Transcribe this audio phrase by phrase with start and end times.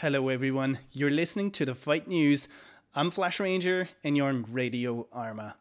[0.00, 0.78] Hello, everyone.
[0.92, 2.48] You're listening to the Fight News.
[2.94, 5.56] I'm Flash Ranger, and you're on Radio Arma.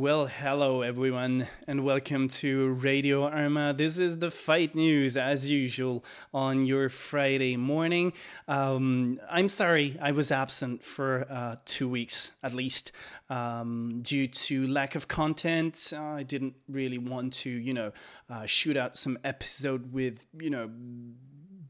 [0.00, 3.74] Well, hello everyone, and welcome to Radio Arma.
[3.74, 8.14] This is the fight news as usual on your Friday morning.
[8.48, 12.92] Um, I'm sorry I was absent for uh, two weeks at least
[13.28, 15.92] um, due to lack of content.
[15.94, 17.92] Uh, I didn't really want to, you know,
[18.30, 20.70] uh, shoot out some episode with, you know,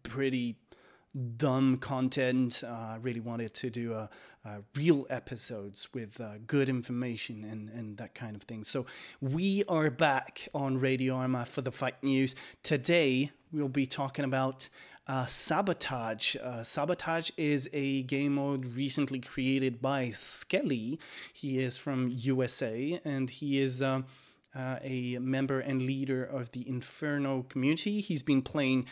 [0.04, 0.54] pretty
[1.36, 2.62] dumb content.
[2.64, 4.06] Uh, I really wanted to do uh,
[4.44, 8.64] uh, real episodes with uh, good information and, and that kind of thing.
[8.64, 8.86] So
[9.20, 12.34] we are back on Radio Arma for the Fight News.
[12.62, 14.68] Today we'll be talking about
[15.06, 16.36] uh, Sabotage.
[16.36, 21.00] Uh, Sabotage is a game mode recently created by Skelly.
[21.32, 23.82] He is from USA and he is.
[23.82, 24.02] Uh,
[24.82, 28.00] a member and leader of the Inferno community.
[28.00, 28.86] He's been playing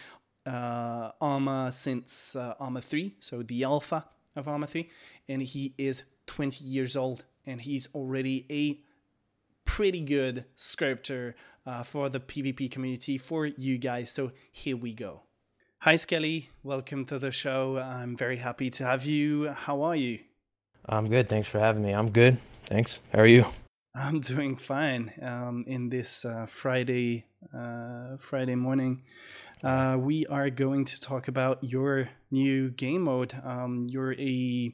[0.48, 4.04] uh, Arma since uh, Arma 3, so the alpha
[4.34, 4.88] of Arma 3,
[5.28, 8.78] and he is 20 years old and he's already a
[9.64, 11.34] pretty good scripter
[11.66, 14.10] uh, for the PvP community for you guys.
[14.10, 15.22] So here we go.
[15.80, 16.50] Hi, Skelly.
[16.62, 17.78] Welcome to the show.
[17.78, 19.48] I'm very happy to have you.
[19.48, 20.18] How are you?
[20.86, 21.28] I'm good.
[21.28, 21.92] Thanks for having me.
[21.92, 22.38] I'm good.
[22.66, 23.00] Thanks.
[23.12, 23.46] How are you?
[23.94, 27.24] I'm doing fine um, in this uh, Friday
[27.54, 29.02] uh, Friday morning.
[29.62, 33.34] Uh, we are going to talk about your new game mode.
[33.44, 34.72] Um, you're a,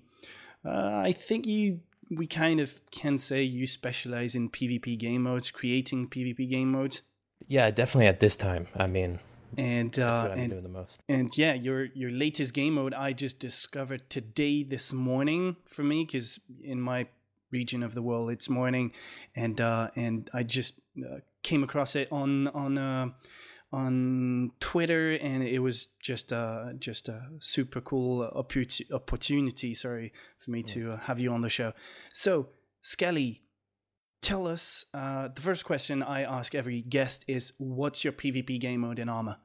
[0.64, 5.50] uh, I think you, we kind of can say you specialize in PvP game modes,
[5.50, 7.02] creating PvP game modes.
[7.46, 8.68] Yeah, definitely at this time.
[8.76, 9.18] I mean,
[9.56, 10.98] and uh, that's what I'm and, doing the most.
[11.08, 16.04] And yeah, your your latest game mode I just discovered today this morning for me
[16.04, 17.06] because in my
[17.54, 18.92] region of the world it's morning,
[19.34, 23.06] and uh, and I just uh, came across it on on uh,
[23.74, 28.22] on Twitter, and it was just uh, just a super cool
[28.92, 29.74] opportunity.
[29.74, 31.72] Sorry for me to uh, have you on the show.
[32.12, 32.48] So,
[32.80, 33.42] Skelly,
[34.22, 34.86] tell us.
[34.94, 39.08] Uh, the first question I ask every guest is, "What's your PvP game mode in
[39.08, 39.40] Arma?"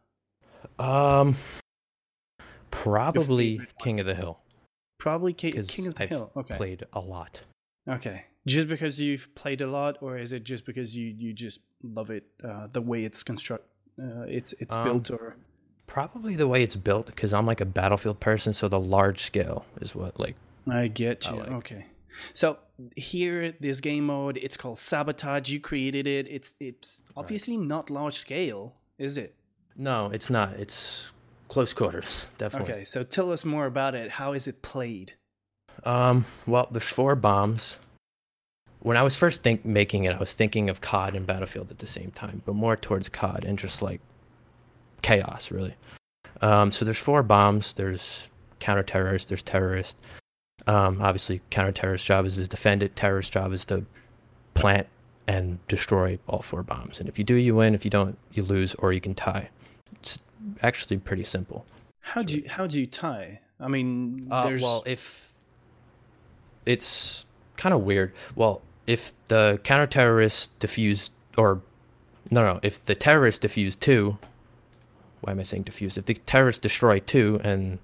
[0.77, 1.35] Um,
[2.71, 4.39] probably King of the Hill.
[4.99, 6.31] Probably King of the I've Hill.
[6.35, 7.41] Okay, played a lot.
[7.89, 11.59] Okay, just because you've played a lot, or is it just because you you just
[11.83, 13.69] love it uh, the way it's constructed?
[14.01, 15.35] uh, it's it's um, built or?
[15.87, 19.65] probably the way it's built because i'm like a battlefield person so the large scale
[19.81, 20.35] is what like
[20.69, 21.35] i get you.
[21.35, 21.51] I like.
[21.51, 21.85] okay.
[22.33, 22.57] So
[22.95, 25.49] here this game mode it's called sabotage.
[25.49, 26.27] You created it.
[26.29, 27.65] It's it's obviously right.
[27.65, 29.35] not large scale is it?
[29.75, 30.53] No it's not.
[30.53, 31.11] It's
[31.47, 32.73] close quarters definitely.
[32.73, 34.11] Okay so tell us more about it.
[34.11, 35.13] How is it played
[35.85, 37.77] um well there's four bombs
[38.81, 41.79] when I was first think making it, I was thinking of COD and Battlefield at
[41.79, 43.99] the same time, but more towards COD and just like
[45.01, 45.75] chaos, really.
[46.41, 47.73] Um, so there's four bombs.
[47.73, 48.29] There's
[48.59, 49.27] counter terrorist.
[49.27, 49.97] There's terrorist.
[50.67, 52.95] Um, obviously, counter terrorist job is to defend it.
[52.95, 53.85] Terrorist job is to
[54.53, 54.87] plant
[55.27, 56.99] and destroy all four bombs.
[56.99, 57.75] And if you do, you win.
[57.75, 59.49] If you don't, you lose, or you can tie.
[59.93, 60.19] It's
[60.61, 61.65] actually pretty simple.
[61.99, 63.41] How do you how do you tie?
[63.59, 65.33] I mean, uh, well, if
[66.65, 67.25] it's
[67.57, 68.13] kind of weird.
[68.35, 71.61] Well, if the counter terrorists defuse or
[72.31, 74.17] no no if the terrorists defuse two
[75.21, 77.77] why am i saying defuse if the terrorists destroy two and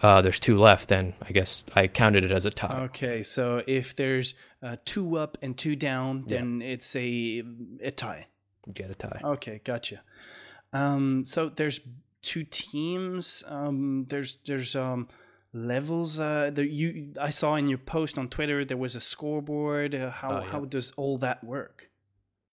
[0.00, 2.82] uh, there's two left then i guess i counted it as a tie.
[2.84, 6.68] Okay so if there's uh, two up and two down then yeah.
[6.68, 7.42] it's a
[7.80, 8.26] a tie.
[8.66, 9.20] You get a tie.
[9.24, 10.02] Okay gotcha.
[10.72, 11.80] Um, so there's
[12.22, 13.42] two teams.
[13.48, 15.08] Um, there's there's um
[15.54, 19.94] levels uh that you i saw in your post on twitter there was a scoreboard.
[19.94, 20.46] Uh, how oh, yeah.
[20.46, 21.88] how does all that work?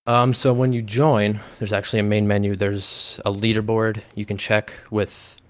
[0.08, 2.56] Um so when you join there's actually a main menu.
[2.56, 5.42] There's a leaderboard you can check with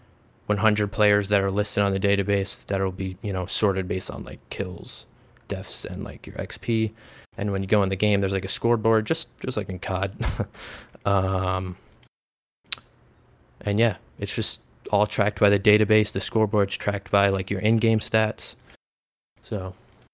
[0.48, 4.24] 100 players that are listed on the database that'll be you know sorted based on
[4.24, 5.06] like kills
[5.48, 6.92] deaths and like your xp
[7.38, 9.80] and when you go in the game there's like a scoreboard just just like in
[9.80, 10.16] cod
[11.06, 11.76] um
[13.62, 14.62] and yeah it's just
[14.92, 16.12] all tracked by the database.
[16.12, 18.56] The scoreboard's tracked by like your in-game stats.
[19.44, 19.74] So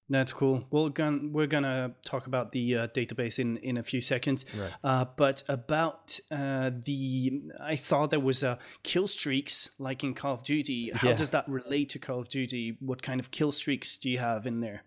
[0.09, 0.65] That's cool.
[0.71, 4.45] We're gonna we're gonna talk about the uh, database in in a few seconds.
[4.57, 4.71] Right.
[4.83, 10.33] Uh, but about uh, the, I saw there was a kill streaks like in Call
[10.35, 10.91] of Duty.
[10.93, 11.15] How Yeah.
[11.15, 12.75] does that relate to Call of Duty?
[12.81, 14.83] What kind of kill streaks do you have in there?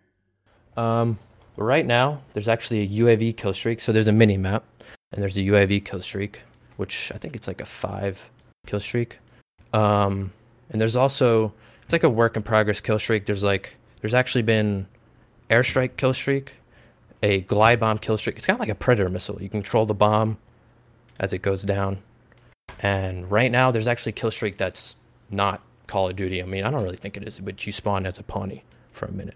[0.77, 1.17] Um,
[1.57, 3.81] right now, there's actually a UAV kill streak.
[3.81, 4.63] So there's a mini map,
[5.11, 6.41] and there's a UAV kill streak,
[6.77, 8.29] which I think it's like a five
[8.67, 9.17] kill streak.
[9.75, 10.31] Um,
[10.69, 13.25] and there's also it's like a work in progress kill streak.
[13.25, 14.87] There's like there's actually been
[15.49, 16.55] airstrike kill streak,
[17.21, 18.37] a glide bomb kill streak.
[18.37, 19.41] It's kind of like a predator missile.
[19.41, 20.37] You control the bomb
[21.19, 21.99] as it goes down.
[22.79, 24.95] And right now, there's actually kill streak that's
[25.29, 26.41] not Call of Duty.
[26.41, 29.05] I mean, I don't really think it is, but you spawn as a Pawnee for
[29.05, 29.35] a minute.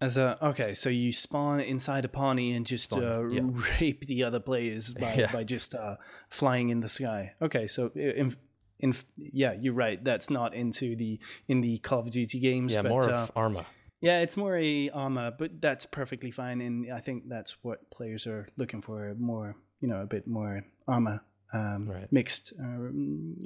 [0.00, 3.42] As a okay, so you spawn inside a Pawnee and just Spawn, uh, yeah.
[3.80, 5.32] rape the other players by, Yeah.
[5.32, 5.96] by just uh,
[6.30, 7.32] flying in the sky.
[7.40, 8.36] Okay, so in,
[8.84, 10.02] in yeah, you're right.
[10.04, 12.74] That's not into the in the Call of Duty games.
[12.74, 13.66] Yeah, but, more uh, of Arma.
[14.00, 18.26] Yeah, it's more a Arma, but that's perfectly fine, and I think that's what players
[18.26, 21.22] are looking for more, you know, a bit more Arma
[21.54, 22.12] um, Right.
[22.12, 22.90] mixed uh,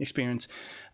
[0.00, 0.48] experience.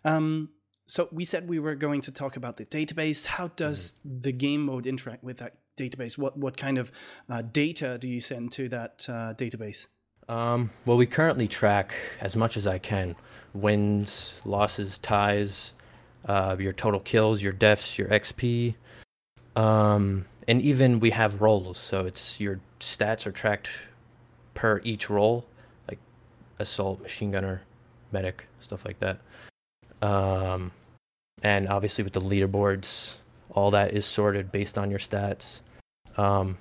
[0.04, 0.50] Um,
[0.86, 3.24] so we said we were going to talk about the database.
[3.24, 6.18] How does the game mode interact with that database?
[6.18, 6.92] What what kind of
[7.30, 9.86] uh, data do you send to that uh, database?
[10.28, 13.14] Um, well, we currently track as much as I can
[13.52, 15.74] wins, losses, ties,
[16.26, 18.74] uh, your total kills, your deaths, your XP,
[19.56, 21.78] um, and even we have roles.
[21.78, 23.70] So it's your stats are tracked
[24.54, 25.46] per each role,
[25.88, 25.98] like
[26.58, 27.62] assault, machine gunner,
[28.12, 29.18] medic, stuff like that.
[30.02, 30.72] Um,
[31.42, 33.18] and obviously with the leaderboards,
[33.50, 35.60] all that is sorted based on your stats.
[36.16, 36.58] Um,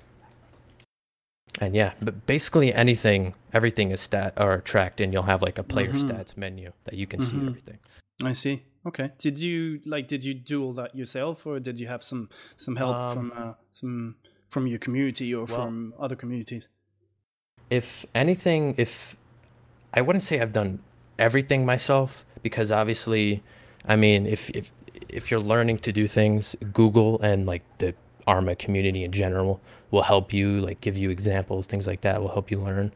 [1.60, 5.62] and yeah, but basically anything, everything is stat or tracked, and you'll have like a
[5.62, 6.04] player Mhm.
[6.04, 7.48] stats menu that you can see Mhm.
[7.48, 7.78] everything.
[8.22, 8.62] I see.
[8.86, 9.10] Okay.
[9.18, 10.06] Did you like?
[10.08, 13.32] Did you do all that yourself, or did you have some some help Um, from
[13.36, 14.16] uh, some
[14.48, 16.68] from your community or well- from other communities?
[17.70, 19.16] If anything, if
[19.94, 20.80] I wouldn't say I've done
[21.18, 23.42] everything myself, because obviously,
[23.86, 24.72] I mean, if if
[25.08, 27.94] if you're learning to do things, Google and like the
[28.26, 29.60] Arma community in general
[29.90, 32.92] will help you, like give you examples, things like that will help you learn.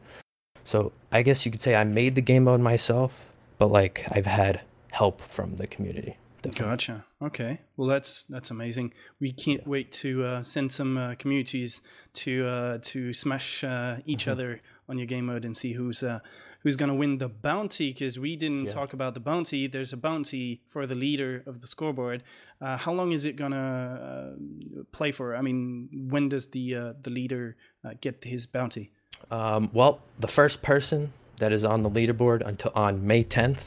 [0.63, 4.25] So I guess you could say I made the game mode myself, but like I've
[4.27, 4.61] had
[4.91, 6.17] help from the community.
[6.41, 6.65] definitely.
[6.71, 7.05] Gotcha.
[7.21, 7.59] Okay.
[7.75, 8.93] Well, that's that's amazing.
[9.19, 9.69] We can't Yeah.
[9.69, 11.81] wait to uh, send some uh, communities
[12.13, 14.31] to uh, to smash uh, each Mhm.
[14.31, 16.19] other on your game mode and see who's uh,
[16.63, 17.89] who's gonna win the bounty.
[17.93, 18.71] Because we didn't Yeah.
[18.71, 19.67] talk about the bounty.
[19.67, 22.23] There's a bounty for the leader of the scoreboard.
[22.61, 25.35] Uh, how long is it gonna uh, play for?
[25.35, 27.55] I mean, when does the uh, the leader
[27.85, 28.91] uh, get his bounty?
[29.31, 33.65] Um, well, the first person that is on the leaderboard until on May 10th.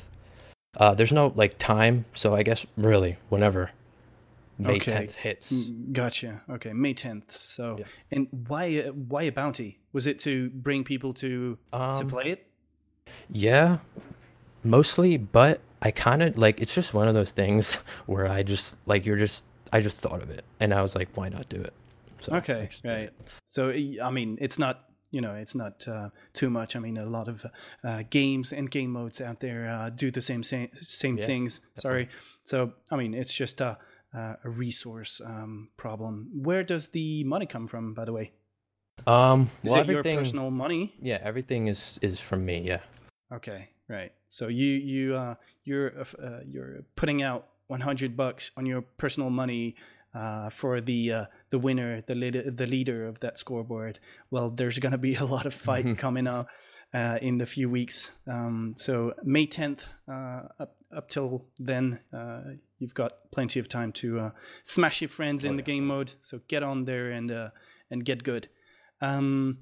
[0.76, 3.70] Uh, there's no like time, so I guess really whenever
[4.62, 4.92] May Okay.
[5.06, 5.52] 10th hits.
[5.52, 6.42] Mm, Gotcha.
[6.50, 7.30] Okay, May tenth.
[7.32, 7.84] So, Yeah.
[8.10, 9.78] and why uh, why a bounty?
[9.92, 12.46] Was it to bring people to to Um, play it?
[13.30, 13.78] Yeah,
[14.64, 17.74] mostly, but I kind of like it's just one of those things
[18.06, 21.08] where I just like you're just I just thought of it and I was like,
[21.16, 21.72] why not do it?
[22.20, 23.10] So Okay, right.
[23.46, 26.76] So I mean, it's not you know it's not uh, too much.
[26.76, 27.44] I mean, a lot of
[27.84, 31.60] uh, games and game modes out there uh, do the same same, same Yeah, things.
[31.76, 32.08] Sorry.
[32.44, 33.60] So I mean, it's just
[34.14, 36.30] a a a resource um, problem.
[36.32, 38.32] Where does the money come from, by the way?
[39.06, 40.94] Um, Is well, it your personal money?
[41.00, 42.60] yeah, everything is is from me.
[42.60, 42.80] Yeah.
[43.32, 44.12] Okay, right.
[44.28, 49.30] So you you uh, you're uh, uh, you're putting out 100 bucks on your personal
[49.30, 49.76] money
[50.14, 53.98] uh, for the uh, the winner, the leader, the leader of that scoreboard.
[54.30, 56.48] Well, there's gonna be a lot of fight coming up
[56.94, 58.10] uh, in the few weeks.
[58.26, 62.42] Um, so May 10th, uh, up up till then, uh,
[62.78, 64.30] you've got plenty of time to uh,
[64.64, 66.12] smash your friends in Oh, the game mode.
[66.20, 67.48] So get on there and uh,
[67.90, 68.48] and get good.
[69.00, 69.58] Um,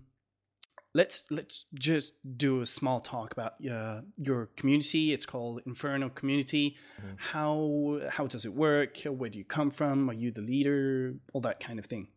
[0.93, 5.13] let's let's just do a small talk about uh, your community.
[5.13, 6.77] It's called Inferno Community.
[7.01, 7.15] Mhm.
[7.17, 8.99] How how does it work?
[9.03, 10.11] Where do you come from?
[10.11, 11.15] Are you the leader?
[11.33, 12.09] All that kind of thing.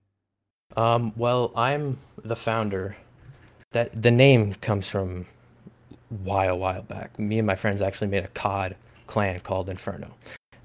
[0.76, 2.96] Um, well, I'm the founder.
[3.74, 5.26] That the name comes from
[6.10, 7.18] while while back.
[7.20, 8.76] Me and my friends actually made a COD
[9.08, 10.14] clan called Inferno,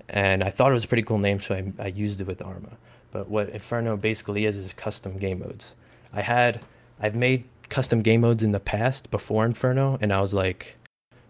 [0.09, 2.43] and I thought it was a pretty cool name, so I, I used it with
[2.43, 2.77] Arma.
[3.11, 5.75] But what Inferno basically is is custom game modes.
[6.13, 6.61] I had
[7.01, 10.77] I've made custom game modes in the past before Inferno, and I was like,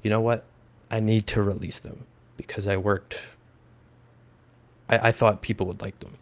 [0.02, 0.44] you know what,
[0.90, 2.06] I need to release them
[2.36, 3.22] because I worked.
[4.88, 6.12] I, I thought people would like them.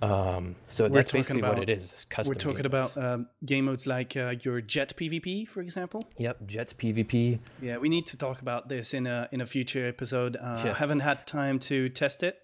[0.00, 2.06] Um, so We're that's basically about- what it is.
[2.08, 3.06] Custom We're talking game about modes.
[3.14, 6.02] um, game modes like uh, your Jet PvP, for example.
[6.18, 7.38] Yep, Jet PvP.
[7.60, 10.36] Yeah, we need to talk about this in a in a future episode.
[10.36, 10.70] Uh, Yeah.
[10.72, 12.40] I haven't had time to test it,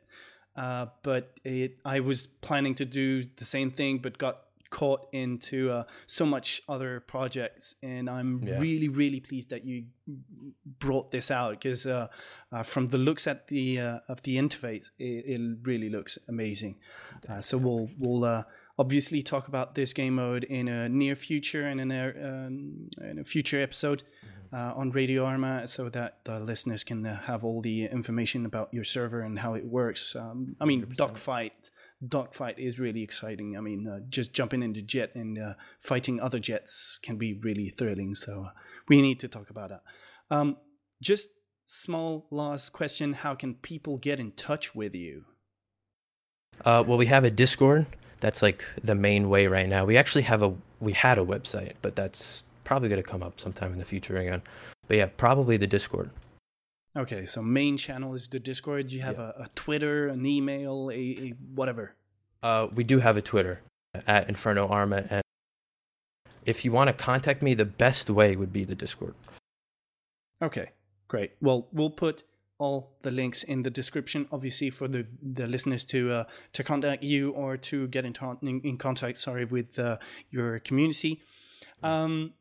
[0.57, 4.41] uh, but it, I was planning to do the same thing, but got
[4.81, 8.59] caught into uh, so much other projects, and I'm Yeah.
[8.67, 9.85] really, really pleased that you
[10.79, 12.07] brought this out because uh,
[12.53, 16.75] uh, from the looks at the uh, of the interface, it, it really looks amazing.
[17.29, 18.43] Uh, so we'll we'll uh,
[18.79, 23.19] obviously talk about this game mode in a near future and in a um, in
[23.19, 24.03] a future episode
[24.53, 28.69] uh, on Radio Arma, so that the listeners can uh, have all the information about
[28.73, 30.17] your server and how it works.
[30.17, 31.71] Um, I mean, dogfight
[32.09, 33.57] dogfight is really exciting.
[33.57, 37.71] I mean, uh, just jumping into jet and uh, fighting other jets can be really
[37.71, 38.15] thrilling.
[38.15, 38.51] So uh,
[38.89, 39.83] we need to talk about that.
[40.31, 40.57] Um,
[41.03, 41.29] just
[41.67, 45.25] small last question: How can people get in touch with you?
[46.65, 47.87] Uh, well, we have a Discord.
[48.21, 49.85] That's like the main way right now.
[49.85, 53.39] We actually have a we had a website, but that's probably going to come up
[53.39, 54.43] sometime in the future again.
[54.89, 56.11] But yeah, probably the Discord.
[56.97, 58.89] Okay, so main channel is the Discord.
[58.89, 59.33] Do you have Yeah.
[59.37, 61.95] a, a Twitter, an email, a, a whatever?
[62.43, 63.61] Uh, we do have a Twitter
[64.07, 65.23] at Inferno Arma, and
[66.45, 69.15] if you want to contact me, the best way would be the Discord.
[70.43, 70.71] Okay,
[71.09, 71.33] great.
[71.41, 72.23] Well, we'll put
[72.59, 77.03] all the links in the description, obviously, for the, the listeners to uh, to contact
[77.03, 79.19] you or to get in, ton- in, in contact.
[79.19, 79.99] Sorry, with uh,
[80.31, 81.21] your community.
[81.83, 82.35] Um,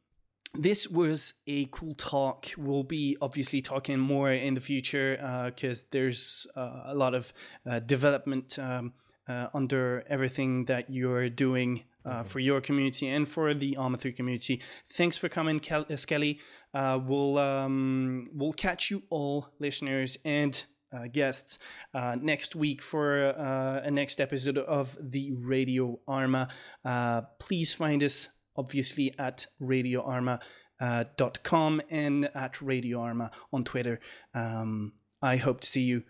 [0.55, 2.47] this was a cool talk.
[2.57, 7.33] We'll be obviously talking more in the future because there's uh, a lot of
[7.69, 8.93] uh, development um,
[9.27, 14.11] uh, under everything that you're doing uh, for your community and for the Arma 3
[14.11, 14.61] community.
[14.91, 16.39] Thanks for coming, Kel- uh, Skelly.
[16.73, 21.59] Uh, we'll um, we'll catch you all, listeners and uh, guests,
[21.93, 26.49] uh, next week for uh, a next episode of the Radio Arma.
[26.85, 30.39] Uh, please find us obviously at radioarma.com
[30.79, 33.99] uh, dot com and at Radio Arma on Twitter.
[34.33, 36.03] Um, I hope to see you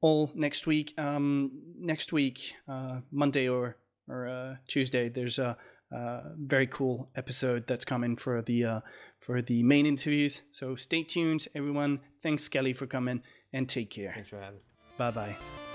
[0.00, 0.94] all next week.
[0.98, 3.76] Um, next week, uh, Monday or
[4.08, 5.56] or uh, Tuesday, there's a,
[5.92, 8.80] a very cool episode that's coming for the uh,
[9.20, 10.42] for the main interviews.
[10.50, 12.00] So stay tuned, everyone.
[12.22, 13.22] Thanks, Kelly, for coming,
[13.52, 14.12] and take care.
[14.14, 14.62] Thanks for having me.
[14.98, 15.65] Bye bye.